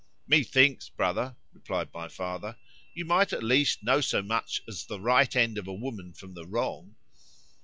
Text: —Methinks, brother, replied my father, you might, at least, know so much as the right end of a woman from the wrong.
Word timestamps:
—Methinks, 0.25 0.89
brother, 0.89 1.35
replied 1.53 1.89
my 1.93 2.07
father, 2.07 2.57
you 2.95 3.05
might, 3.05 3.31
at 3.33 3.43
least, 3.43 3.83
know 3.83 4.01
so 4.01 4.23
much 4.23 4.59
as 4.67 4.83
the 4.87 4.99
right 4.99 5.35
end 5.35 5.59
of 5.59 5.67
a 5.67 5.73
woman 5.75 6.11
from 6.11 6.33
the 6.33 6.47
wrong. 6.47 6.95